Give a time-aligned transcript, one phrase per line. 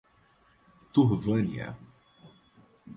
[0.93, 1.77] Turvânia